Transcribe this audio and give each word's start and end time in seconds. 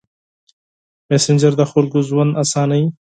مسېنجر 1.09 1.53
د 1.57 1.61
خلکو 1.71 1.97
ژوند 2.09 2.31
اسانوي. 2.43 2.87